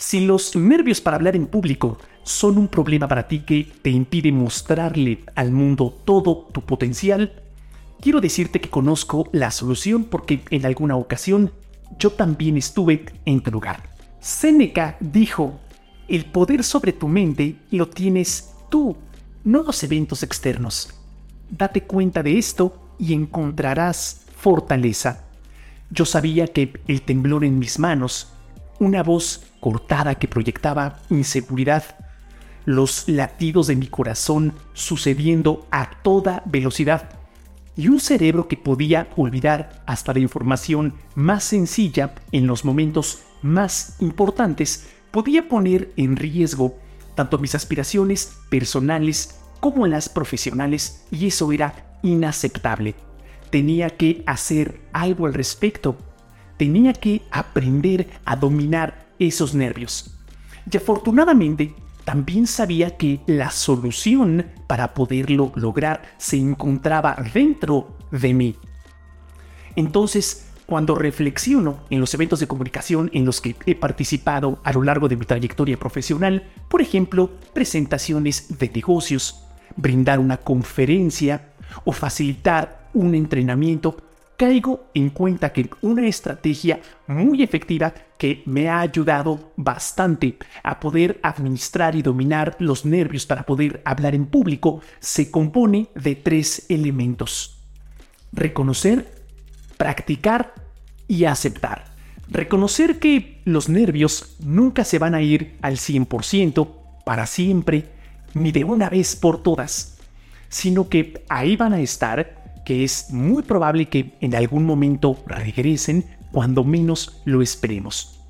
Si 0.00 0.20
los 0.20 0.54
nervios 0.54 1.00
para 1.00 1.16
hablar 1.16 1.34
en 1.34 1.48
público 1.48 1.98
son 2.22 2.56
un 2.56 2.68
problema 2.68 3.08
para 3.08 3.26
ti 3.26 3.40
que 3.40 3.68
te 3.82 3.90
impide 3.90 4.30
mostrarle 4.30 5.24
al 5.34 5.50
mundo 5.50 5.92
todo 6.04 6.48
tu 6.52 6.62
potencial, 6.62 7.42
quiero 8.00 8.20
decirte 8.20 8.60
que 8.60 8.70
conozco 8.70 9.28
la 9.32 9.50
solución 9.50 10.04
porque 10.04 10.44
en 10.50 10.64
alguna 10.66 10.94
ocasión 10.94 11.50
yo 11.98 12.10
también 12.10 12.56
estuve 12.56 13.06
en 13.24 13.40
tu 13.40 13.50
lugar. 13.50 13.90
Seneca 14.20 14.96
dijo, 15.00 15.58
el 16.06 16.26
poder 16.26 16.62
sobre 16.62 16.92
tu 16.92 17.08
mente 17.08 17.56
lo 17.72 17.88
tienes 17.88 18.52
tú, 18.70 18.96
no 19.42 19.64
los 19.64 19.82
eventos 19.82 20.22
externos. 20.22 20.94
Date 21.50 21.82
cuenta 21.82 22.22
de 22.22 22.38
esto 22.38 22.94
y 23.00 23.14
encontrarás 23.14 24.26
fortaleza. 24.36 25.24
Yo 25.90 26.04
sabía 26.04 26.46
que 26.46 26.72
el 26.86 27.02
temblor 27.02 27.44
en 27.44 27.58
mis 27.58 27.80
manos, 27.80 28.32
una 28.78 29.02
voz 29.02 29.44
cortada 29.60 30.14
que 30.16 30.28
proyectaba 30.28 30.98
inseguridad, 31.10 31.84
los 32.64 33.08
latidos 33.08 33.66
de 33.66 33.76
mi 33.76 33.86
corazón 33.86 34.54
sucediendo 34.74 35.66
a 35.70 35.90
toda 36.02 36.42
velocidad 36.46 37.10
y 37.78 37.86
un 37.86 38.00
cerebro 38.00 38.48
que 38.48 38.56
podía 38.56 39.08
olvidar 39.16 39.82
hasta 39.86 40.12
la 40.12 40.18
información 40.18 40.94
más 41.14 41.44
sencilla 41.44 42.12
en 42.32 42.48
los 42.48 42.64
momentos 42.64 43.20
más 43.40 43.94
importantes, 44.00 44.88
podía 45.12 45.48
poner 45.48 45.92
en 45.96 46.16
riesgo 46.16 46.76
tanto 47.14 47.38
mis 47.38 47.54
aspiraciones 47.54 48.36
personales 48.50 49.38
como 49.60 49.86
las 49.86 50.08
profesionales 50.08 51.04
y 51.12 51.28
eso 51.28 51.52
era 51.52 51.98
inaceptable. 52.02 52.96
Tenía 53.50 53.90
que 53.90 54.24
hacer 54.26 54.80
algo 54.92 55.26
al 55.26 55.34
respecto. 55.34 55.96
Tenía 56.58 56.92
que 56.92 57.22
aprender 57.30 58.08
a 58.26 58.36
dominar 58.36 59.06
esos 59.18 59.54
nervios. 59.54 60.14
Y 60.70 60.76
afortunadamente, 60.76 61.74
también 62.04 62.46
sabía 62.46 62.96
que 62.96 63.20
la 63.26 63.50
solución 63.50 64.46
para 64.66 64.94
poderlo 64.94 65.52
lograr 65.54 66.02
se 66.18 66.36
encontraba 66.36 67.16
dentro 67.32 67.96
de 68.10 68.34
mí. 68.34 68.56
Entonces, 69.76 70.48
cuando 70.66 70.94
reflexiono 70.94 71.78
en 71.88 72.00
los 72.00 72.12
eventos 72.12 72.40
de 72.40 72.46
comunicación 72.46 73.10
en 73.14 73.24
los 73.24 73.40
que 73.40 73.56
he 73.64 73.74
participado 73.74 74.58
a 74.64 74.72
lo 74.72 74.82
largo 74.82 75.08
de 75.08 75.16
mi 75.16 75.24
trayectoria 75.24 75.78
profesional, 75.78 76.46
por 76.68 76.82
ejemplo, 76.82 77.30
presentaciones 77.54 78.58
de 78.58 78.68
negocios, 78.68 79.44
brindar 79.76 80.18
una 80.18 80.36
conferencia 80.36 81.52
o 81.84 81.92
facilitar 81.92 82.88
un 82.92 83.14
entrenamiento, 83.14 83.96
caigo 84.38 84.88
en 84.94 85.10
cuenta 85.10 85.52
que 85.52 85.68
una 85.82 86.06
estrategia 86.06 86.80
muy 87.08 87.42
efectiva 87.42 87.92
que 88.16 88.42
me 88.46 88.68
ha 88.68 88.78
ayudado 88.80 89.52
bastante 89.56 90.38
a 90.62 90.78
poder 90.78 91.18
administrar 91.24 91.96
y 91.96 92.02
dominar 92.02 92.54
los 92.60 92.86
nervios 92.86 93.26
para 93.26 93.42
poder 93.44 93.82
hablar 93.84 94.14
en 94.14 94.26
público 94.26 94.80
se 95.00 95.32
compone 95.32 95.88
de 95.96 96.14
tres 96.14 96.66
elementos. 96.68 97.58
Reconocer, 98.32 99.12
practicar 99.76 100.54
y 101.08 101.24
aceptar. 101.24 101.86
Reconocer 102.28 103.00
que 103.00 103.42
los 103.44 103.68
nervios 103.68 104.36
nunca 104.38 104.84
se 104.84 105.00
van 105.00 105.16
a 105.16 105.22
ir 105.22 105.58
al 105.62 105.78
100% 105.78 106.68
para 107.04 107.26
siempre, 107.26 107.86
ni 108.34 108.52
de 108.52 108.62
una 108.62 108.88
vez 108.88 109.16
por 109.16 109.42
todas, 109.42 109.98
sino 110.48 110.88
que 110.88 111.24
ahí 111.28 111.56
van 111.56 111.72
a 111.72 111.80
estar 111.80 112.37
que 112.68 112.84
es 112.84 113.10
muy 113.10 113.42
probable 113.44 113.86
que 113.86 114.12
en 114.20 114.34
algún 114.34 114.66
momento 114.66 115.16
regresen 115.26 116.04
cuando 116.30 116.64
menos 116.64 117.22
lo 117.24 117.40
esperemos. 117.40 118.20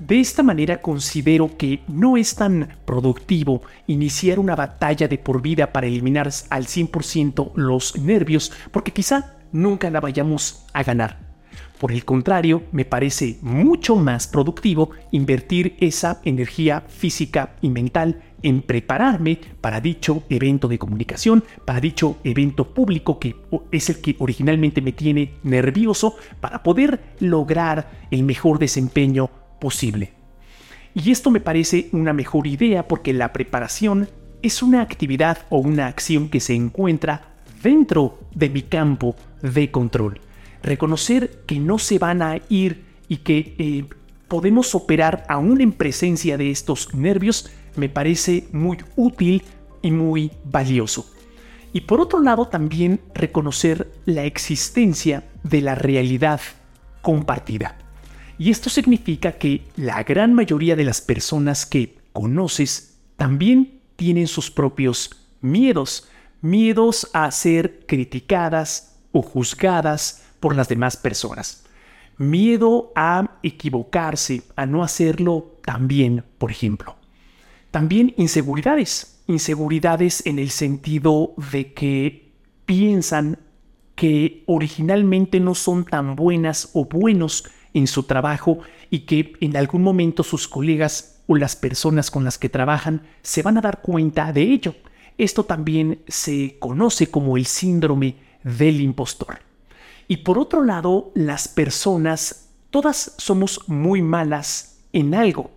De 0.00 0.18
esta 0.18 0.42
manera 0.42 0.82
considero 0.82 1.56
que 1.56 1.84
no 1.86 2.16
es 2.16 2.34
tan 2.34 2.68
productivo 2.84 3.62
iniciar 3.86 4.40
una 4.40 4.56
batalla 4.56 5.06
de 5.06 5.18
por 5.18 5.40
vida 5.40 5.72
para 5.72 5.86
eliminar 5.86 6.28
al 6.50 6.66
100% 6.66 7.52
los 7.54 7.96
nervios 7.96 8.50
porque 8.72 8.92
quizá 8.92 9.36
nunca 9.52 9.88
la 9.88 10.00
vayamos 10.00 10.66
a 10.72 10.82
ganar. 10.82 11.25
Por 11.78 11.92
el 11.92 12.04
contrario, 12.04 12.62
me 12.72 12.86
parece 12.86 13.38
mucho 13.42 13.96
más 13.96 14.26
productivo 14.26 14.90
invertir 15.12 15.76
esa 15.78 16.20
energía 16.24 16.80
física 16.80 17.56
y 17.60 17.68
mental 17.68 18.22
en 18.42 18.62
prepararme 18.62 19.38
para 19.60 19.80
dicho 19.80 20.22
evento 20.30 20.68
de 20.68 20.78
comunicación, 20.78 21.44
para 21.64 21.80
dicho 21.80 22.16
evento 22.24 22.72
público 22.72 23.18
que 23.18 23.36
es 23.72 23.90
el 23.90 24.00
que 24.00 24.16
originalmente 24.18 24.80
me 24.80 24.92
tiene 24.92 25.34
nervioso 25.42 26.16
para 26.40 26.62
poder 26.62 27.00
lograr 27.20 27.90
el 28.10 28.22
mejor 28.22 28.58
desempeño 28.58 29.28
posible. 29.60 30.12
Y 30.94 31.10
esto 31.10 31.30
me 31.30 31.40
parece 31.40 31.90
una 31.92 32.14
mejor 32.14 32.46
idea 32.46 32.88
porque 32.88 33.12
la 33.12 33.34
preparación 33.34 34.08
es 34.42 34.62
una 34.62 34.80
actividad 34.80 35.38
o 35.50 35.58
una 35.58 35.88
acción 35.88 36.30
que 36.30 36.40
se 36.40 36.54
encuentra 36.54 37.34
dentro 37.62 38.18
de 38.34 38.48
mi 38.48 38.62
campo 38.62 39.14
de 39.42 39.70
control. 39.70 40.20
Reconocer 40.62 41.42
que 41.46 41.58
no 41.58 41.78
se 41.78 41.98
van 41.98 42.22
a 42.22 42.40
ir 42.48 42.84
y 43.08 43.18
que 43.18 43.54
eh, 43.58 43.84
podemos 44.28 44.74
operar 44.74 45.24
aún 45.28 45.60
en 45.60 45.72
presencia 45.72 46.36
de 46.36 46.50
estos 46.50 46.94
nervios 46.94 47.50
me 47.76 47.88
parece 47.88 48.48
muy 48.52 48.78
útil 48.96 49.42
y 49.82 49.90
muy 49.90 50.32
valioso. 50.44 51.10
Y 51.72 51.82
por 51.82 52.00
otro 52.00 52.20
lado 52.20 52.48
también 52.48 53.00
reconocer 53.14 53.92
la 54.06 54.24
existencia 54.24 55.24
de 55.42 55.60
la 55.60 55.74
realidad 55.74 56.40
compartida. 57.02 57.76
Y 58.38 58.50
esto 58.50 58.70
significa 58.70 59.32
que 59.32 59.62
la 59.76 60.02
gran 60.02 60.34
mayoría 60.34 60.76
de 60.76 60.84
las 60.84 61.00
personas 61.00 61.66
que 61.66 61.98
conoces 62.12 62.96
también 63.16 63.80
tienen 63.96 64.26
sus 64.26 64.50
propios 64.50 65.10
miedos, 65.40 66.08
miedos 66.40 67.08
a 67.12 67.30
ser 67.30 67.84
criticadas 67.86 68.96
o 69.12 69.22
juzgadas 69.22 70.25
por 70.40 70.54
las 70.54 70.68
demás 70.68 70.96
personas, 70.96 71.64
miedo 72.18 72.92
a 72.94 73.38
equivocarse, 73.42 74.42
a 74.56 74.66
no 74.66 74.82
hacerlo 74.82 75.58
tan 75.64 75.88
bien, 75.88 76.24
por 76.38 76.50
ejemplo. 76.50 76.96
También 77.70 78.14
inseguridades, 78.16 79.22
inseguridades 79.26 80.24
en 80.26 80.38
el 80.38 80.50
sentido 80.50 81.34
de 81.52 81.72
que 81.72 82.32
piensan 82.64 83.38
que 83.94 84.44
originalmente 84.46 85.40
no 85.40 85.54
son 85.54 85.84
tan 85.84 86.16
buenas 86.16 86.70
o 86.74 86.84
buenos 86.84 87.44
en 87.74 87.86
su 87.86 88.04
trabajo 88.04 88.58
y 88.90 89.00
que 89.00 89.32
en 89.40 89.56
algún 89.56 89.82
momento 89.82 90.22
sus 90.22 90.48
colegas 90.48 91.22
o 91.26 91.36
las 91.36 91.56
personas 91.56 92.10
con 92.10 92.24
las 92.24 92.38
que 92.38 92.48
trabajan 92.48 93.02
se 93.22 93.42
van 93.42 93.58
a 93.58 93.60
dar 93.60 93.82
cuenta 93.82 94.32
de 94.32 94.42
ello. 94.42 94.74
Esto 95.18 95.44
también 95.44 96.00
se 96.06 96.56
conoce 96.58 97.10
como 97.10 97.36
el 97.36 97.46
síndrome 97.46 98.16
del 98.44 98.80
impostor. 98.80 99.40
Y 100.08 100.18
por 100.18 100.38
otro 100.38 100.62
lado, 100.64 101.10
las 101.14 101.48
personas, 101.48 102.50
todas 102.70 103.14
somos 103.18 103.68
muy 103.68 104.02
malas 104.02 104.78
en 104.92 105.14
algo. 105.14 105.50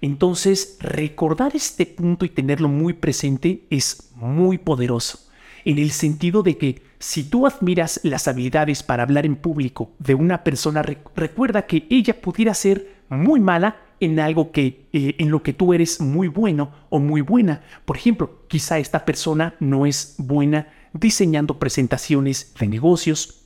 Entonces, 0.00 0.76
recordar 0.80 1.56
este 1.56 1.86
punto 1.86 2.24
y 2.24 2.28
tenerlo 2.28 2.68
muy 2.68 2.92
presente 2.92 3.64
es 3.70 4.10
muy 4.14 4.58
poderoso, 4.58 5.18
en 5.64 5.78
el 5.78 5.90
sentido 5.90 6.42
de 6.42 6.56
que 6.56 6.82
si 7.00 7.24
tú 7.24 7.46
admiras 7.46 8.00
las 8.02 8.28
habilidades 8.28 8.82
para 8.82 9.02
hablar 9.02 9.24
en 9.24 9.36
público 9.36 9.90
de 9.98 10.14
una 10.14 10.44
persona, 10.44 10.82
recuerda 10.82 11.66
que 11.66 11.86
ella 11.90 12.20
pudiera 12.20 12.54
ser 12.54 12.98
muy 13.08 13.40
mala 13.40 13.76
en 14.00 14.20
algo 14.20 14.52
que 14.52 14.86
eh, 14.92 15.16
en 15.18 15.30
lo 15.30 15.42
que 15.42 15.52
tú 15.52 15.74
eres 15.74 16.00
muy 16.00 16.28
bueno 16.28 16.72
o 16.88 16.98
muy 16.98 17.20
buena. 17.20 17.62
Por 17.84 17.96
ejemplo, 17.96 18.42
quizá 18.48 18.78
esta 18.78 19.04
persona 19.04 19.54
no 19.60 19.86
es 19.86 20.14
buena 20.18 20.68
diseñando 20.92 21.58
presentaciones 21.58 22.54
de 22.58 22.66
negocios, 22.68 23.37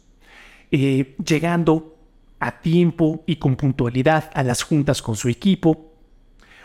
eh, 0.72 1.15
llegando 1.25 1.97
a 2.41 2.60
tiempo 2.60 3.22
y 3.27 3.37
con 3.37 3.55
puntualidad 3.55 4.31
a 4.34 4.43
las 4.43 4.62
juntas 4.62 5.00
con 5.00 5.15
su 5.15 5.28
equipo, 5.28 5.93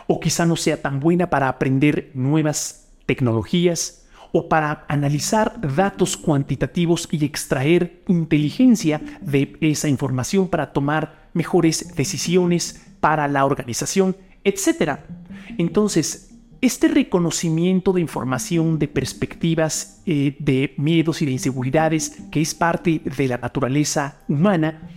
o 0.08 0.20
quizá 0.20 0.46
no 0.46 0.56
sea 0.56 0.82
tan 0.82 1.00
buena 1.00 1.30
para 1.30 1.50
aprender 1.50 2.12
nuevas 2.14 2.88
tecnologías 3.06 4.08
o 4.32 4.50
para 4.50 4.86
analizar 4.88 5.60
datos 5.76 6.18
cuantitativos 6.18 7.08
y 7.12 7.24
extraer 7.26 8.04
inteligencia 8.08 9.02
de 9.22 9.58
esa 9.62 9.88
información 9.88 10.48
para 10.48 10.74
tomar 10.74 11.30
mejores 11.34 11.96
decisiones 11.96 12.86
para 13.00 13.28
la 13.28 13.46
organización, 13.46 14.16
etc. 14.44 15.00
Entonces, 15.58 16.27
este 16.62 16.88
reconocimiento 16.88 17.94
de 17.94 18.02
información, 18.02 18.80
de 18.80 18.88
perspectivas, 18.88 20.02
eh, 20.06 20.36
de 20.40 20.74
miedos 20.78 21.22
y 21.22 21.26
de 21.26 21.32
inseguridades, 21.34 22.22
que 22.32 22.42
es 22.42 22.56
parte 22.56 23.02
de 23.04 23.28
la 23.28 23.38
naturaleza 23.38 24.22
humana, 24.28 24.90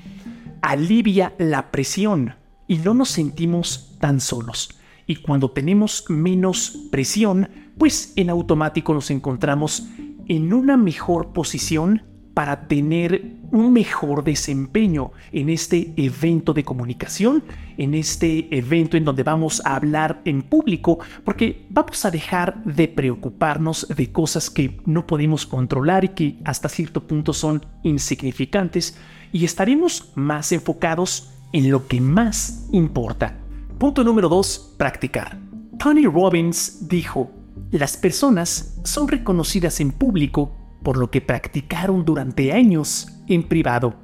alivia 0.62 1.34
la 1.38 1.70
presión 1.70 2.34
y 2.66 2.78
no 2.78 2.94
nos 2.94 3.10
sentimos 3.10 3.96
tan 3.98 4.20
solos. 4.20 4.78
Y 5.06 5.16
cuando 5.16 5.50
tenemos 5.50 6.04
menos 6.08 6.86
presión, 6.90 7.48
pues 7.78 8.12
en 8.16 8.30
automático 8.30 8.94
nos 8.94 9.10
encontramos 9.10 9.88
en 10.28 10.52
una 10.52 10.76
mejor 10.76 11.32
posición 11.32 12.02
para 12.34 12.68
tener 12.68 13.36
un 13.50 13.72
mejor 13.72 14.22
desempeño 14.22 15.12
en 15.32 15.48
este 15.50 15.92
evento 15.96 16.52
de 16.52 16.64
comunicación, 16.64 17.42
en 17.76 17.94
este 17.94 18.56
evento 18.56 18.96
en 18.96 19.04
donde 19.04 19.22
vamos 19.22 19.60
a 19.64 19.74
hablar 19.74 20.20
en 20.24 20.42
público, 20.42 20.98
porque 21.24 21.66
vamos 21.70 22.04
a 22.04 22.10
dejar 22.10 22.62
de 22.64 22.88
preocuparnos 22.88 23.88
de 23.88 24.12
cosas 24.12 24.50
que 24.50 24.80
no 24.86 25.06
podemos 25.06 25.46
controlar 25.46 26.04
y 26.04 26.08
que 26.10 26.38
hasta 26.44 26.68
cierto 26.68 27.06
punto 27.06 27.32
son 27.32 27.64
insignificantes 27.82 28.96
y 29.32 29.44
estaremos 29.44 30.12
más 30.14 30.52
enfocados 30.52 31.32
en 31.52 31.70
lo 31.70 31.88
que 31.88 32.00
más 32.00 32.68
importa. 32.72 33.36
Punto 33.78 34.04
número 34.04 34.28
2. 34.28 34.74
Practicar. 34.76 35.38
Tony 35.78 36.06
Robbins 36.06 36.88
dijo, 36.88 37.30
las 37.70 37.96
personas 37.96 38.80
son 38.84 39.08
reconocidas 39.08 39.80
en 39.80 39.92
público 39.92 40.59
por 40.82 40.96
lo 40.96 41.10
que 41.10 41.20
practicaron 41.20 42.04
durante 42.04 42.52
años 42.52 43.08
en 43.28 43.42
privado. 43.42 43.94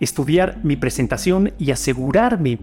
Estudiar 0.00 0.60
mi 0.64 0.76
presentación 0.76 1.52
y 1.58 1.72
asegurarme 1.72 2.58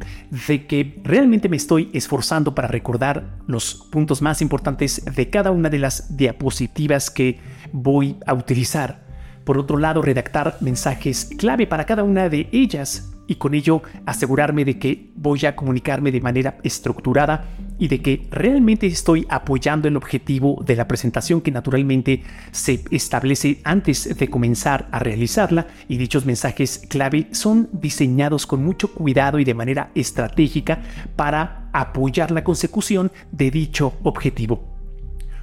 de 0.47 0.65
que 0.65 0.99
realmente 1.03 1.49
me 1.49 1.57
estoy 1.57 1.89
esforzando 1.93 2.55
para 2.55 2.67
recordar 2.67 3.37
los 3.45 3.75
puntos 3.91 4.21
más 4.23 4.41
importantes 4.41 5.03
de 5.05 5.29
cada 5.29 5.51
una 5.51 5.69
de 5.69 5.77
las 5.77 6.17
diapositivas 6.17 7.11
que 7.11 7.39
voy 7.71 8.17
a 8.25 8.33
utilizar. 8.33 9.05
Por 9.43 9.59
otro 9.59 9.77
lado, 9.77 10.01
redactar 10.01 10.57
mensajes 10.61 11.29
clave 11.37 11.67
para 11.67 11.85
cada 11.85 12.03
una 12.03 12.27
de 12.27 12.49
ellas 12.51 13.13
y 13.27 13.35
con 13.35 13.53
ello 13.53 13.81
asegurarme 14.05 14.65
de 14.65 14.79
que 14.79 15.11
voy 15.15 15.45
a 15.45 15.55
comunicarme 15.55 16.11
de 16.11 16.21
manera 16.21 16.57
estructurada 16.63 17.45
y 17.79 17.87
de 17.87 18.01
que 18.01 18.27
realmente 18.31 18.87
estoy 18.87 19.25
apoyando 19.29 19.87
el 19.87 19.97
objetivo 19.97 20.63
de 20.65 20.75
la 20.75 20.87
presentación 20.87 21.41
que 21.41 21.51
naturalmente 21.51 22.23
se 22.51 22.83
establece 22.91 23.59
antes 23.63 24.17
de 24.17 24.29
comenzar 24.29 24.87
a 24.91 24.99
realizarla 24.99 25.67
y 25.87 25.97
dichos 25.97 26.25
mensajes 26.25 26.79
clave 26.89 27.27
son 27.31 27.69
diseñados 27.71 28.45
con 28.47 28.63
mucho 28.63 28.93
cuidado 28.93 29.39
y 29.39 29.45
de 29.45 29.53
manera 29.53 29.91
estratégica 29.95 30.81
para 31.15 31.69
apoyar 31.73 32.31
la 32.31 32.43
consecución 32.43 33.11
de 33.31 33.51
dicho 33.51 33.93
objetivo. 34.03 34.63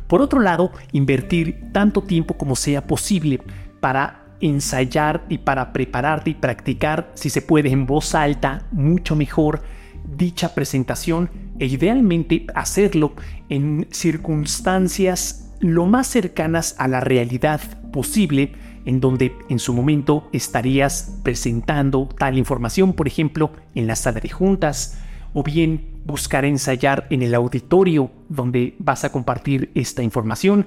Por 0.06 0.20
otro 0.20 0.40
lado, 0.40 0.72
invertir 0.92 1.70
tanto 1.72 2.02
tiempo 2.02 2.34
como 2.34 2.56
sea 2.56 2.86
posible 2.86 3.40
para 3.80 4.24
ensayar 4.40 5.24
y 5.28 5.38
para 5.38 5.72
prepararte 5.72 6.30
y 6.30 6.34
practicar, 6.34 7.10
si 7.14 7.30
se 7.30 7.40
puede, 7.40 7.70
en 7.70 7.86
voz 7.86 8.14
alta, 8.14 8.66
mucho 8.72 9.16
mejor 9.16 9.62
dicha 10.04 10.54
presentación 10.54 11.30
e 11.58 11.66
idealmente 11.66 12.46
hacerlo 12.54 13.14
en 13.48 13.86
circunstancias 13.90 15.52
lo 15.60 15.86
más 15.86 16.06
cercanas 16.08 16.74
a 16.78 16.88
la 16.88 17.00
realidad 17.00 17.60
posible, 17.90 18.52
en 18.84 19.00
donde 19.00 19.34
en 19.48 19.58
su 19.58 19.72
momento 19.72 20.28
estarías 20.32 21.18
presentando 21.22 22.08
tal 22.18 22.36
información, 22.36 22.92
por 22.92 23.06
ejemplo, 23.06 23.52
en 23.74 23.86
la 23.86 23.96
sala 23.96 24.20
de 24.20 24.28
juntas, 24.28 25.00
o 25.32 25.42
bien 25.42 26.00
buscar 26.04 26.44
ensayar 26.44 27.06
en 27.10 27.22
el 27.22 27.34
auditorio 27.34 28.10
donde 28.28 28.76
vas 28.78 29.04
a 29.04 29.12
compartir 29.12 29.70
esta 29.74 30.02
información, 30.02 30.66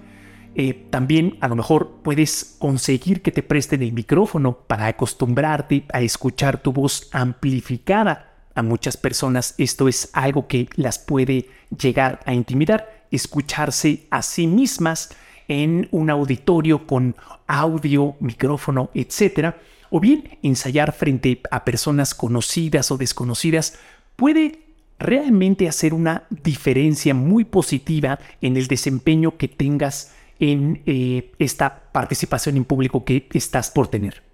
eh, 0.56 0.88
también 0.90 1.38
a 1.42 1.48
lo 1.48 1.56
mejor 1.56 2.00
puedes 2.02 2.56
conseguir 2.58 3.22
que 3.22 3.32
te 3.32 3.44
presten 3.44 3.84
el 3.84 3.94
micrófono 3.94 4.58
para 4.66 4.88
acostumbrarte 4.88 5.86
a 5.94 6.02
escuchar 6.02 6.58
tu 6.62 6.74
voz 6.74 7.10
amplificada. 7.12 8.27
A 8.58 8.64
muchas 8.64 8.98
personas 8.98 9.54
esto 9.60 9.88
es 9.88 10.10
algo 10.14 10.48
que 10.48 10.68
las 10.78 10.98
puede 10.98 11.48
llegar 11.80 12.22
a 12.26 12.34
intimidar, 12.34 13.06
escucharse 13.12 14.08
a 14.10 14.24
sí 14.24 14.48
mismas 14.48 15.12
en 15.48 15.88
un 15.92 16.10
auditorio 16.10 16.88
con 16.88 17.16
audio, 17.46 18.16
micrófono, 18.20 18.90
etc. 18.96 19.54
O 19.92 20.00
bien 20.00 20.40
ensayar 20.42 20.92
frente 20.92 21.40
a 21.52 21.66
personas 21.66 22.16
conocidas 22.16 22.90
o 22.90 22.98
desconocidas 22.98 23.78
puede 24.16 24.60
realmente 24.98 25.68
hacer 25.68 25.94
una 25.94 26.24
diferencia 26.32 27.14
muy 27.14 27.46
positiva 27.46 28.18
en 28.42 28.58
el 28.58 28.66
desempeño 28.66 29.38
que 29.38 29.50
tengas 29.50 30.14
en 30.40 30.82
eh, 30.88 31.32
esta 31.38 31.92
participación 31.92 32.58
en 32.58 32.66
público 32.66 33.06
que 33.06 33.28
estás 33.34 33.70
por 33.70 33.88
tener. 33.88 34.27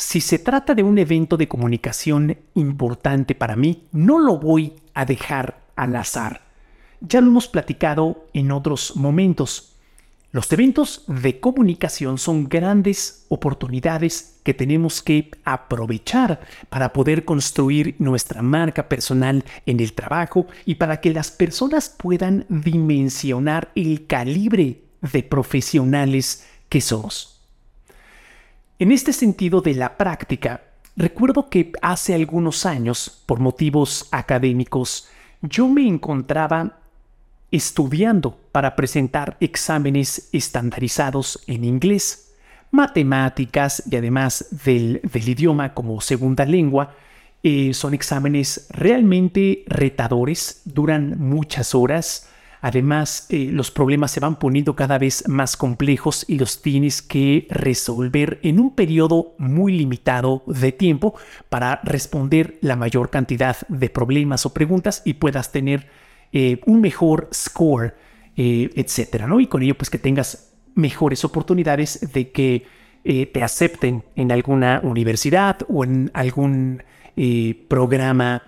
Si 0.00 0.20
se 0.20 0.38
trata 0.38 0.76
de 0.76 0.84
un 0.84 0.96
evento 0.96 1.36
de 1.36 1.48
comunicación 1.48 2.38
importante 2.54 3.34
para 3.34 3.56
mí, 3.56 3.88
no 3.90 4.20
lo 4.20 4.38
voy 4.38 4.74
a 4.94 5.04
dejar 5.04 5.58
al 5.74 5.96
azar. 5.96 6.42
Ya 7.00 7.20
lo 7.20 7.26
hemos 7.26 7.48
platicado 7.48 8.28
en 8.32 8.52
otros 8.52 8.94
momentos. 8.94 9.74
Los 10.30 10.52
eventos 10.52 11.02
de 11.08 11.40
comunicación 11.40 12.16
son 12.18 12.48
grandes 12.48 13.26
oportunidades 13.28 14.38
que 14.44 14.54
tenemos 14.54 15.02
que 15.02 15.32
aprovechar 15.44 16.42
para 16.68 16.92
poder 16.92 17.24
construir 17.24 17.96
nuestra 17.98 18.40
marca 18.40 18.88
personal 18.88 19.44
en 19.66 19.80
el 19.80 19.94
trabajo 19.94 20.46
y 20.64 20.76
para 20.76 21.00
que 21.00 21.12
las 21.12 21.32
personas 21.32 21.88
puedan 21.88 22.46
dimensionar 22.48 23.72
el 23.74 24.06
calibre 24.06 24.80
de 25.00 25.24
profesionales 25.24 26.46
que 26.68 26.80
somos. 26.80 27.37
En 28.80 28.92
este 28.92 29.12
sentido 29.12 29.60
de 29.60 29.74
la 29.74 29.96
práctica, 29.96 30.62
recuerdo 30.94 31.48
que 31.50 31.72
hace 31.82 32.14
algunos 32.14 32.64
años, 32.64 33.24
por 33.26 33.40
motivos 33.40 34.06
académicos, 34.12 35.08
yo 35.42 35.66
me 35.66 35.84
encontraba 35.84 36.78
estudiando 37.50 38.38
para 38.52 38.76
presentar 38.76 39.36
exámenes 39.40 40.28
estandarizados 40.32 41.42
en 41.48 41.64
inglés, 41.64 42.36
matemáticas 42.70 43.82
y 43.90 43.96
además 43.96 44.46
del, 44.64 45.00
idioma 45.12 45.74
como 45.74 46.00
segunda 46.00 46.44
lengua. 46.44 46.94
Eh, 47.42 47.74
son 47.74 47.94
exámenes 47.94 48.68
realmente 48.70 49.64
retadores, 49.66 50.62
duran 50.64 51.18
muchas 51.18 51.74
horas, 51.74 52.28
Además, 52.60 53.26
eh, 53.30 53.50
los 53.52 53.70
problemas 53.70 54.10
se 54.10 54.20
van 54.20 54.38
poniendo 54.38 54.74
cada 54.74 54.98
vez 54.98 55.28
más 55.28 55.56
complejos 55.56 56.24
y 56.28 56.38
los 56.38 56.60
tienes 56.60 57.02
que 57.02 57.46
resolver 57.50 58.40
en 58.42 58.58
un 58.58 58.74
periodo 58.74 59.34
muy 59.38 59.72
limitado 59.76 60.42
de 60.46 60.72
tiempo 60.72 61.14
para 61.48 61.80
responder 61.84 62.58
la 62.60 62.76
mayor 62.76 63.10
cantidad 63.10 63.56
de 63.68 63.90
problemas 63.90 64.44
o 64.44 64.52
preguntas 64.52 65.02
y 65.04 65.14
puedas 65.14 65.52
tener 65.52 65.88
eh, 66.32 66.60
un 66.66 66.80
mejor 66.80 67.28
score, 67.32 67.94
eh, 68.36 68.70
etcétera, 68.74 69.26
¿no? 69.26 69.40
Y 69.40 69.46
con 69.46 69.62
ello, 69.62 69.76
pues 69.76 69.90
que 69.90 69.98
tengas 69.98 70.52
mejores 70.74 71.24
oportunidades 71.24 72.12
de 72.12 72.30
que 72.30 72.78
te 73.04 73.42
acepten 73.42 74.04
en 74.16 74.32
alguna 74.32 74.80
universidad 74.82 75.60
o 75.68 75.82
en 75.82 76.10
algún 76.12 76.82
programa 77.66 78.42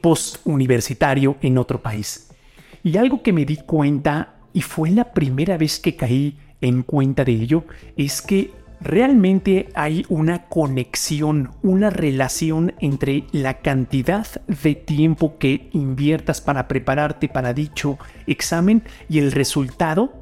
post-universitario 0.00 1.36
en 1.42 1.58
otro 1.58 1.80
país. 1.80 2.29
Y 2.82 2.96
algo 2.96 3.22
que 3.22 3.32
me 3.32 3.44
di 3.44 3.56
cuenta, 3.56 4.34
y 4.52 4.62
fue 4.62 4.90
la 4.90 5.12
primera 5.12 5.56
vez 5.56 5.78
que 5.78 5.96
caí 5.96 6.38
en 6.60 6.82
cuenta 6.82 7.24
de 7.24 7.32
ello, 7.32 7.64
es 7.96 8.22
que 8.22 8.52
realmente 8.80 9.68
hay 9.74 10.06
una 10.08 10.48
conexión, 10.48 11.50
una 11.62 11.90
relación 11.90 12.74
entre 12.80 13.24
la 13.32 13.58
cantidad 13.58 14.26
de 14.46 14.74
tiempo 14.74 15.38
que 15.38 15.68
inviertas 15.72 16.40
para 16.40 16.66
prepararte 16.66 17.28
para 17.28 17.52
dicho 17.52 17.98
examen 18.26 18.82
y 19.08 19.18
el 19.18 19.32
resultado 19.32 20.12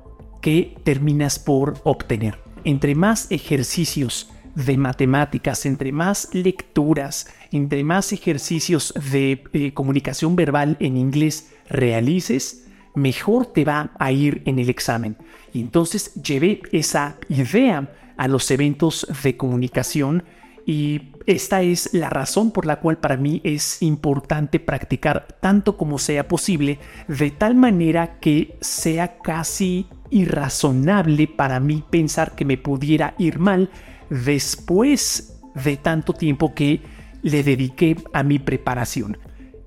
que 0.40 0.76
terminas 0.84 1.38
por 1.38 1.74
obtener. 1.84 2.38
Entre 2.64 2.94
más 2.94 3.30
ejercicios 3.30 4.30
de 4.58 4.76
matemáticas, 4.76 5.66
entre 5.66 5.92
más 5.92 6.28
lecturas, 6.32 7.28
entre 7.52 7.84
más 7.84 8.12
ejercicios 8.12 8.92
de 9.12 9.44
eh, 9.52 9.72
comunicación 9.72 10.34
verbal 10.34 10.76
en 10.80 10.96
inglés 10.96 11.52
realices, 11.70 12.66
mejor 12.96 13.46
te 13.46 13.64
va 13.64 13.92
a 14.00 14.10
ir 14.10 14.42
en 14.46 14.58
el 14.58 14.68
examen. 14.68 15.16
Y 15.52 15.60
entonces 15.60 16.12
llevé 16.14 16.60
esa 16.72 17.18
idea 17.28 17.92
a 18.16 18.26
los 18.26 18.50
eventos 18.50 19.06
de 19.22 19.36
comunicación 19.36 20.24
y 20.66 21.12
esta 21.26 21.62
es 21.62 21.94
la 21.94 22.10
razón 22.10 22.50
por 22.50 22.66
la 22.66 22.80
cual 22.80 22.98
para 22.98 23.16
mí 23.16 23.40
es 23.44 23.80
importante 23.80 24.58
practicar 24.58 25.28
tanto 25.40 25.76
como 25.76 25.98
sea 25.98 26.26
posible, 26.26 26.80
de 27.06 27.30
tal 27.30 27.54
manera 27.54 28.18
que 28.18 28.58
sea 28.60 29.18
casi 29.18 29.86
irrazonable 30.10 31.28
para 31.28 31.60
mí 31.60 31.84
pensar 31.88 32.34
que 32.34 32.44
me 32.44 32.58
pudiera 32.58 33.14
ir 33.18 33.38
mal 33.38 33.70
después 34.10 35.40
de 35.54 35.76
tanto 35.76 36.12
tiempo 36.12 36.54
que 36.54 36.80
le 37.22 37.42
dediqué 37.42 37.96
a 38.12 38.22
mi 38.22 38.38
preparación. 38.38 39.18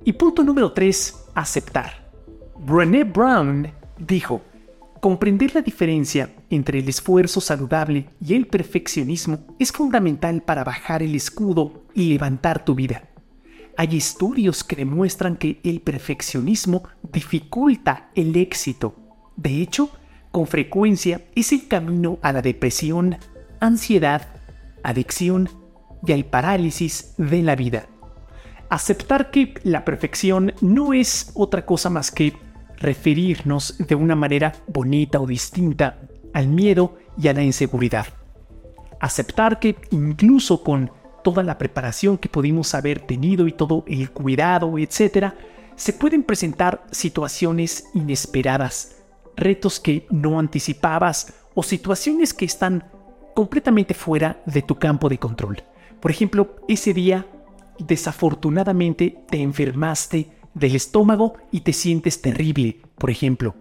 Y 0.04 0.14
punto 0.14 0.44
número 0.44 0.72
3, 0.72 1.26
aceptar. 1.36 2.12
Brené 2.60 3.04
Brown 3.04 3.68
dijo, 3.98 4.42
comprender 5.00 5.56
la 5.56 5.62
diferencia 5.62 6.30
entre 6.50 6.80
el 6.80 6.90
esfuerzo 6.90 7.42
saludable 7.42 8.08
y 8.20 8.36
el 8.36 8.48
perfeccionismo 8.48 9.40
es 9.60 9.72
fundamental 9.72 10.42
para 10.44 10.64
bajar 10.64 11.04
el 11.04 11.16
escudo 11.16 11.86
y 11.94 12.10
levantar 12.10 12.64
tu 12.64 12.76
vida. 12.76 13.10
Hay 13.78 13.98
estudios 13.98 14.64
que 14.64 14.76
demuestran 14.76 15.38
que 15.38 15.60
el 15.64 15.82
perfeccionismo 15.82 16.84
dificulta 17.12 18.12
el 18.16 18.36
éxito. 18.36 18.96
De 19.38 19.62
hecho, 19.62 19.90
con 20.32 20.46
frecuencia 20.46 21.26
es 21.36 21.52
el 21.52 21.68
camino 21.68 22.20
a 22.22 22.32
la 22.32 22.42
depresión, 22.42 23.18
ansiedad 23.62 24.28
adicción 24.84 25.50
y 26.06 26.12
al 26.12 26.26
parálisis 26.26 27.14
de 27.18 27.42
la 27.42 27.56
vida. 27.56 27.88
Aceptar 28.70 29.32
que 29.32 29.54
la 29.64 29.86
perfección 29.86 30.54
no 30.62 30.94
es 30.94 31.32
otra 31.36 31.66
cosa 31.66 31.90
más 31.90 32.12
que 32.12 32.34
referirnos 32.78 33.78
de 33.78 33.96
una 33.96 34.16
manera 34.16 34.54
bonita 34.68 35.20
o 35.20 35.28
distinta 35.28 36.00
al 36.34 36.48
miedo 36.48 36.98
y 37.18 37.28
a 37.28 37.34
la 37.34 37.44
inseguridad. 37.44 38.08
Aceptar 39.00 39.60
que 39.60 39.76
incluso 39.92 40.64
con 40.64 40.92
toda 41.24 41.44
la 41.44 41.58
preparación 41.58 42.18
que 42.18 42.30
pudimos 42.30 42.74
haber 42.74 43.02
tenido 43.02 43.48
y 43.48 43.52
todo 43.52 43.84
el 43.88 44.10
cuidado, 44.12 44.78
etc., 44.78 45.34
se 45.76 45.94
pueden 45.94 46.24
presentar 46.24 46.84
situaciones 46.92 47.86
inesperadas, 47.94 48.98
retos 49.36 49.80
que 49.80 50.08
no 50.10 50.40
anticipabas 50.40 51.34
o 51.54 51.64
situaciones 51.64 52.34
que 52.34 52.46
están 52.46 52.86
completamente 53.34 53.94
fuera 53.94 54.42
de 54.46 54.62
tu 54.62 54.76
campo 54.76 55.10
de 55.10 55.18
control. 55.18 55.64
Por 56.00 56.12
ejemplo, 56.12 56.56
ese 56.68 56.94
día 56.94 57.28
desafortunadamente 57.80 59.18
te 59.30 59.42
enfermaste 59.42 60.30
del 60.54 60.76
estómago 60.76 61.36
y 61.52 61.62
te 61.62 61.74
sientes 61.74 62.22
terrible, 62.22 62.78
por 62.98 63.10
ejemplo. 63.10 63.56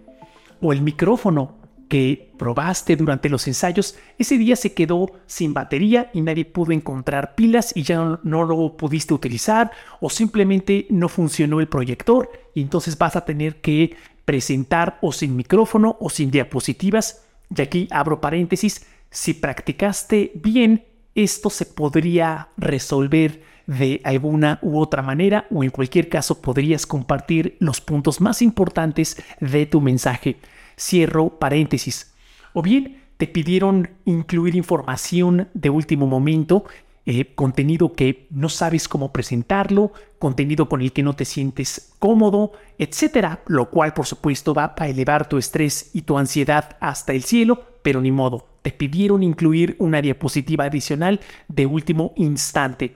O 0.60 0.72
el 0.72 0.82
micrófono 0.82 1.60
que 1.90 2.32
probaste 2.38 2.94
durante 2.94 3.28
los 3.28 3.48
ensayos, 3.48 3.96
ese 4.16 4.38
día 4.38 4.54
se 4.54 4.74
quedó 4.74 5.10
sin 5.26 5.52
batería 5.52 6.08
y 6.14 6.20
nadie 6.20 6.44
pudo 6.44 6.70
encontrar 6.70 7.34
pilas 7.34 7.72
y 7.74 7.82
ya 7.82 8.20
no, 8.22 8.44
lo 8.44 8.76
pudiste 8.76 9.12
utilizar 9.12 9.72
o 10.00 10.08
simplemente 10.08 10.86
no 10.88 11.08
funcionó 11.08 11.58
el 11.58 11.66
proyector 11.66 12.30
y 12.54 12.62
entonces 12.62 12.96
vas 12.96 13.16
a 13.16 13.24
tener 13.24 13.60
que 13.60 13.96
presentar 14.24 14.98
o 15.02 15.10
sin 15.10 15.34
micrófono 15.34 15.96
o 16.00 16.08
sin 16.10 16.30
diapositivas. 16.30 17.24
Y 17.54 17.60
aquí 17.60 17.88
abro 17.90 18.20
paréntesis, 18.20 18.86
si 19.10 19.34
practicaste 19.34 20.32
bien, 20.34 20.84
esto 21.14 21.50
se 21.50 21.66
podría 21.66 22.48
resolver 22.56 23.42
de 23.66 24.00
alguna 24.04 24.58
u 24.62 24.78
otra 24.78 25.02
manera 25.02 25.46
o 25.50 25.62
en 25.62 25.70
cualquier 25.70 26.08
caso 26.08 26.40
podrías 26.40 26.86
compartir 26.86 27.56
los 27.60 27.80
puntos 27.80 28.20
más 28.20 28.42
importantes 28.42 29.22
de 29.40 29.66
tu 29.66 29.80
mensaje 29.80 30.36
cierro 30.76 31.38
paréntesis. 31.38 32.14
O 32.52 32.62
bien 32.62 33.02
te 33.16 33.26
pidieron 33.26 33.90
incluir 34.06 34.56
información 34.56 35.48
de 35.54 35.70
último 35.70 36.06
momento, 36.06 36.64
eh, 37.06 37.34
contenido 37.34 37.92
que 37.92 38.26
no 38.30 38.48
sabes 38.48 38.88
cómo 38.88 39.12
presentarlo, 39.12 39.92
contenido 40.18 40.68
con 40.68 40.80
el 40.80 40.92
que 40.92 41.02
no 41.02 41.14
te 41.14 41.24
sientes 41.24 41.92
cómodo, 41.98 42.52
etcétera, 42.78 43.40
lo 43.46 43.70
cual 43.70 43.92
por 43.92 44.06
supuesto 44.06 44.54
va 44.54 44.74
a 44.76 44.88
elevar 44.88 45.28
tu 45.28 45.36
estrés 45.36 45.90
y 45.92 46.02
tu 46.02 46.18
ansiedad 46.18 46.76
hasta 46.80 47.12
el 47.12 47.22
cielo, 47.24 47.62
pero 47.82 48.00
ni 48.00 48.10
modo, 48.10 48.49
te 48.62 48.72
pidieron 48.72 49.22
incluir 49.22 49.76
una 49.78 50.02
diapositiva 50.02 50.64
adicional 50.64 51.20
de 51.48 51.66
último 51.66 52.12
instante. 52.16 52.94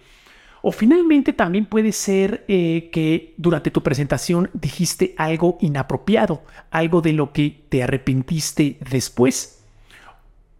O 0.66 0.73
finalmente 0.73 1.35
también 1.35 1.66
puede 1.66 1.92
ser 1.92 2.44
eh, 2.49 2.88
que 2.90 3.35
durante 3.37 3.71
tu 3.71 3.83
presentación 3.83 4.49
dijiste 4.54 5.14
algo 5.18 5.59
inapropiado, 5.61 6.42
algo 6.71 7.02
de 7.02 7.12
lo 7.12 7.33
que 7.35 7.64
te 7.68 7.83
arrepentiste 7.83 8.78
después. 8.90 9.62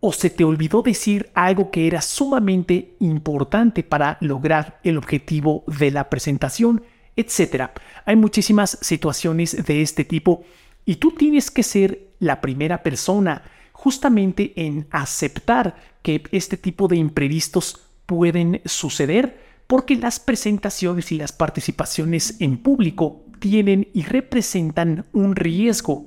O 0.00 0.12
se 0.12 0.28
te 0.28 0.44
olvidó 0.44 0.82
decir 0.82 1.30
algo 1.32 1.70
que 1.70 1.87
era 1.87 2.02
sumamente 2.02 2.96
importante 3.00 3.82
para 3.82 4.18
lograr 4.20 4.78
el 4.84 4.99
objetivo 4.99 5.64
de 5.66 5.90
la 5.90 6.11
presentación, 6.11 6.82
etc. 7.16 7.70
Hay 8.04 8.16
muchísimas 8.16 8.76
situaciones 8.82 9.64
de 9.64 9.80
este 9.80 10.04
tipo 10.04 10.44
y 10.84 10.96
tú 10.96 11.12
tienes 11.12 11.50
que 11.50 11.62
ser 11.62 12.11
la 12.18 12.42
primera 12.42 12.82
persona 12.82 13.42
justamente 13.74 14.54
en 14.56 14.86
aceptar 14.90 15.76
que 16.00 16.22
este 16.32 16.56
tipo 16.56 16.88
de 16.88 16.96
imprevistos 16.96 17.82
pueden 18.06 18.62
suceder 18.64 19.44
porque 19.66 19.96
las 19.96 20.20
presentaciones 20.20 21.12
y 21.12 21.18
las 21.18 21.32
participaciones 21.32 22.36
en 22.40 22.56
público 22.58 23.24
tienen 23.40 23.88
y 23.92 24.02
representan 24.02 25.04
un 25.12 25.36
riesgo, 25.36 26.06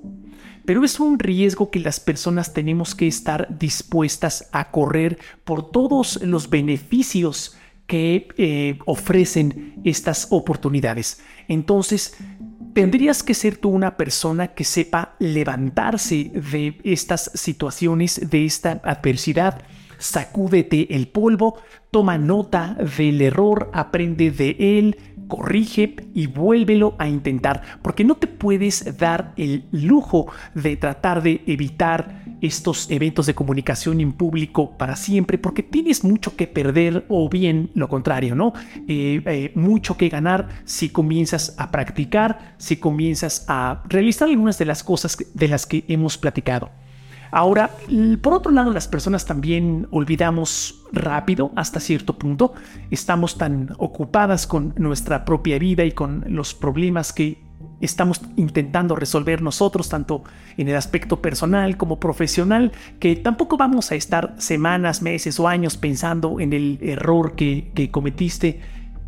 pero 0.65 0.83
es 0.83 0.99
un 0.99 1.19
riesgo 1.19 1.69
que 1.69 1.79
las 1.79 1.99
personas 1.99 2.53
tenemos 2.53 2.95
que 2.95 3.07
estar 3.07 3.47
dispuestas 3.59 4.49
a 4.51 4.71
correr 4.71 5.19
por 5.43 5.69
todos 5.69 6.21
los 6.23 6.49
beneficios 6.49 7.57
que 7.85 8.27
eh, 8.37 8.77
ofrecen 8.85 9.81
estas 9.83 10.27
oportunidades. 10.29 11.21
Entonces, 11.47 12.17
tendrías 12.77 13.23
que 13.23 13.33
ser 13.33 13.57
tú 13.57 13.69
una 13.69 13.97
persona 13.97 14.49
que 14.49 14.63
sepa 14.63 15.15
levantarse 15.17 16.29
de 16.31 16.79
estas 16.83 17.31
situaciones, 17.33 18.29
de 18.29 18.45
esta 18.45 18.79
adversidad. 18.83 19.63
Sacúdete 19.97 20.93
el 20.95 21.07
polvo, 21.07 21.55
toma 21.89 22.19
nota 22.19 22.77
del 22.99 23.19
error, 23.23 23.71
aprende 23.73 24.29
de 24.29 24.55
él, 24.59 24.95
corrige 25.27 25.95
y 26.13 26.27
vuélvelo 26.27 26.95
a 26.97 27.07
intentar, 27.07 27.61
porque 27.81 28.03
no 28.03 28.15
te 28.15 28.27
puedes 28.27 28.97
dar 28.97 29.33
el 29.37 29.65
lujo 29.71 30.27
de 30.53 30.77
tratar 30.77 31.21
de 31.21 31.41
evitar 31.47 32.23
estos 32.41 32.89
eventos 32.91 33.25
de 33.25 33.35
comunicación 33.35 33.99
en 33.99 34.13
público 34.13 34.77
para 34.77 34.95
siempre, 34.95 35.37
porque 35.37 35.63
tienes 35.63 36.03
mucho 36.03 36.35
que 36.35 36.47
perder 36.47 37.05
o 37.09 37.29
bien 37.29 37.71
lo 37.73 37.89
contrario, 37.89 38.35
¿no? 38.35 38.53
Eh, 38.87 39.21
eh, 39.25 39.51
mucho 39.55 39.97
que 39.97 40.09
ganar 40.09 40.47
si 40.65 40.89
comienzas 40.89 41.55
a 41.57 41.71
practicar, 41.71 42.55
si 42.57 42.77
comienzas 42.77 43.45
a 43.47 43.83
realizar 43.87 44.29
algunas 44.29 44.57
de 44.57 44.65
las 44.65 44.83
cosas 44.83 45.17
de 45.33 45.47
las 45.47 45.65
que 45.65 45.83
hemos 45.87 46.17
platicado. 46.17 46.69
Ahora, 47.37 47.69
por 48.23 48.33
otro 48.33 48.51
lado, 48.51 48.73
las 48.73 48.87
personas 48.87 49.27
también 49.27 49.87
olvidamos 49.91 50.81
rápido 50.91 51.51
hasta 51.55 51.79
cierto 51.79 52.17
punto. 52.17 52.55
Estamos 52.89 53.37
tan 53.37 53.75
ocupadas 53.77 54.47
con 54.47 54.73
nuestra 54.75 55.23
propia 55.23 55.59
vida 55.59 55.85
y 55.85 55.91
con 55.91 56.25
los 56.29 56.55
problemas 56.55 57.13
que 57.13 57.37
estamos 57.79 58.21
intentando 58.37 58.95
resolver 58.95 59.43
nosotros, 59.43 59.87
tanto 59.87 60.23
en 60.57 60.67
el 60.67 60.75
aspecto 60.75 61.21
personal 61.21 61.77
como 61.77 61.99
profesional, 61.99 62.71
que 62.99 63.15
tampoco 63.15 63.55
vamos 63.55 63.91
a 63.91 63.95
estar 63.95 64.33
semanas, 64.39 65.03
meses 65.03 65.39
o 65.39 65.47
años 65.47 65.77
pensando 65.77 66.39
en 66.39 66.53
el 66.53 66.79
error 66.81 67.35
que, 67.35 67.71
que 67.75 67.91
cometiste 67.91 68.61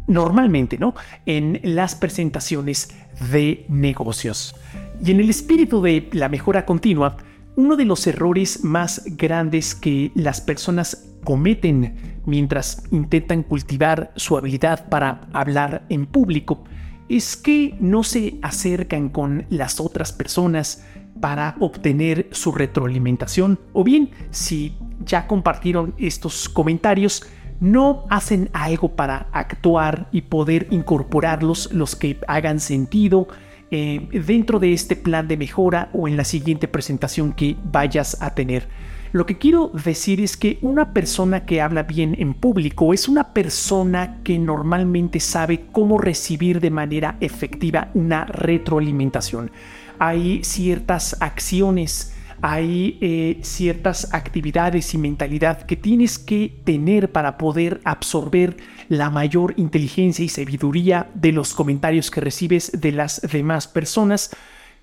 normalmente, 0.05 0.77
¿no? 0.77 0.93
En 1.25 1.61
las 1.63 1.95
presentaciones 1.95 2.95
de 3.31 3.65
negocios. 3.69 4.55
Y 5.03 5.09
en 5.09 5.19
el 5.19 5.31
espíritu 5.31 5.81
de 5.81 6.07
la 6.11 6.29
mejora 6.29 6.67
continua, 6.67 7.17
uno 7.59 7.75
de 7.75 7.83
los 7.83 8.07
errores 8.07 8.63
más 8.63 9.01
grandes 9.17 9.75
que 9.75 10.13
las 10.15 10.39
personas 10.39 11.09
cometen 11.25 12.21
mientras 12.25 12.83
intentan 12.89 13.43
cultivar 13.43 14.13
su 14.15 14.37
habilidad 14.37 14.87
para 14.87 15.27
hablar 15.33 15.83
en 15.89 16.05
público 16.05 16.63
es 17.09 17.35
que 17.35 17.75
no 17.81 18.05
se 18.05 18.39
acercan 18.43 19.09
con 19.09 19.45
las 19.49 19.81
otras 19.81 20.13
personas 20.13 20.85
para 21.19 21.57
obtener 21.59 22.29
su 22.31 22.53
retroalimentación. 22.53 23.59
O 23.73 23.83
bien 23.83 24.11
si 24.31 24.77
ya 25.03 25.27
compartieron 25.27 25.95
estos 25.97 26.47
comentarios 26.47 27.25
no 27.59 28.05
hacen 28.09 28.49
algo 28.53 28.95
para 28.95 29.27
actuar 29.33 30.07
y 30.13 30.21
poder 30.21 30.67
incorporarlos 30.71 31.73
los 31.73 31.97
que 31.97 32.21
hagan 32.25 32.61
sentido 32.61 33.27
eh, 33.71 34.07
dentro 34.25 34.59
de 34.59 34.73
este 34.73 34.95
plan 34.95 35.27
de 35.27 35.37
mejora 35.37 35.89
o 35.93 36.07
en 36.07 36.17
la 36.17 36.23
siguiente 36.23 36.67
presentación 36.67 37.33
que 37.33 37.55
vayas 37.63 38.21
a 38.21 38.33
tener. 38.33 38.67
Lo 39.11 39.25
que 39.25 39.39
quiero 39.39 39.71
decir 39.73 40.21
es 40.21 40.37
que 40.37 40.59
una 40.61 40.93
persona 40.93 41.45
que 41.45 41.61
habla 41.61 41.83
bien 41.83 42.15
en 42.19 42.35
público 42.35 42.93
es 42.93 43.07
una 43.07 43.33
persona 43.33 44.19
que 44.23 44.37
normalmente 44.37 45.19
sabe 45.19 45.65
cómo 45.71 45.97
recibir 45.97 46.59
de 46.59 46.69
manera 46.69 47.17
efectiva 47.19 47.89
una 47.95 48.25
retroalimentación. 48.25 49.51
Hay 49.97 50.43
ciertas 50.43 51.17
acciones 51.21 52.13
hay 52.41 52.97
eh, 53.01 53.39
ciertas 53.41 54.13
actividades 54.13 54.93
y 54.93 54.97
mentalidad 54.97 55.63
que 55.63 55.75
tienes 55.75 56.19
que 56.19 56.61
tener 56.63 57.11
para 57.11 57.37
poder 57.37 57.81
absorber 57.83 58.57
la 58.87 59.09
mayor 59.09 59.53
inteligencia 59.57 60.23
y 60.25 60.29
sabiduría 60.29 61.09
de 61.13 61.31
los 61.31 61.53
comentarios 61.53 62.11
que 62.11 62.21
recibes 62.21 62.71
de 62.79 62.91
las 62.91 63.21
demás 63.21 63.67
personas 63.67 64.31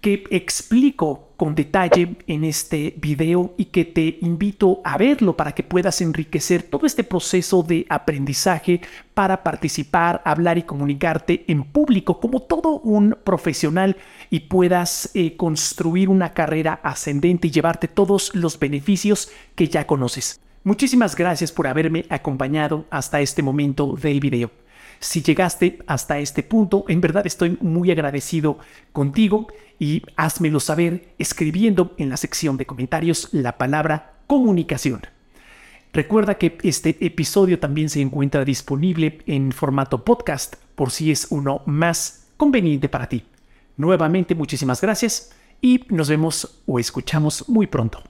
que 0.01 0.25
explico 0.31 1.31
con 1.37 1.55
detalle 1.55 2.17
en 2.27 2.45
este 2.45 2.95
video 2.97 3.55
y 3.57 3.67
que 3.67 3.85
te 3.85 4.19
invito 4.23 4.81
a 4.85 4.97
verlo 4.97 5.37
para 5.37 5.53
que 5.53 5.63
puedas 5.63 6.01
enriquecer 6.01 6.63
todo 6.63 6.87
este 6.87 7.05
proceso 7.05 7.63
de 7.63 7.87
aprendizaje 7.89 8.81
para 9.15 9.43
participar, 9.43 10.23
hablar 10.25 10.59
y 10.59 10.63
comunicarte 10.63 11.45
en 11.49 11.65
público 11.65 12.21
como 12.21 12.41
todo 12.41 12.81
un 12.81 13.17
profesional 13.23 13.97
y 14.31 14.41
puedas 14.41 15.11
eh, 15.15 15.37
construir 15.37 16.09
una 16.09 16.33
carrera 16.33 16.81
ascendente 16.83 17.49
y 17.49 17.51
llevarte 17.51 17.89
todos 17.89 18.35
los 18.35 18.59
beneficios 18.59 19.31
que 19.55 19.69
ya 19.69 19.87
conoces. 19.87 20.41
Muchísimas 20.65 21.15
gracias 21.15 21.53
por 21.53 21.69
haberme 21.69 22.07
acompañado 22.09 22.87
hasta 22.91 23.21
este 23.21 23.43
momento 23.43 23.95
del 23.95 24.19
video. 24.19 24.51
Si 25.01 25.23
llegaste 25.23 25.79
hasta 25.87 26.19
este 26.19 26.43
punto, 26.43 26.85
en 26.89 27.01
verdad 27.01 27.27
estoy 27.27 27.59
muy 27.61 27.91
agradecido 27.91 28.59
contigo 28.93 29.49
y 29.79 30.03
házmelo 30.17 30.61
saber 30.61 31.15
escribiendo 31.19 31.95
en 31.99 32.09
la 32.09 32.17
sección 32.17 32.57
de 32.57 32.67
comentarios 32.67 33.29
la 33.33 33.59
palabra 33.59 34.15
comunicación. 34.27 35.03
Recuerda 35.93 36.37
que 36.37 36.59
este 36.63 36.97
episodio 37.01 37.59
también 37.59 37.89
se 37.89 38.01
encuentra 38.01 38.45
disponible 38.45 39.19
en 39.27 39.53
formato 39.53 40.05
podcast 40.05 40.57
por 40.75 40.91
si 40.91 41.11
es 41.11 41.29
uno 41.31 41.63
más 41.67 42.27
conveniente 42.37 42.89
para 42.89 43.09
ti. 43.09 43.25
Nuevamente 43.77 44.35
muchísimas 44.35 44.81
gracias 44.81 45.33
y 45.61 45.85
nos 45.89 46.09
vemos 46.09 46.63
o 46.67 46.79
escuchamos 46.79 47.49
muy 47.49 47.67
pronto. 47.67 48.03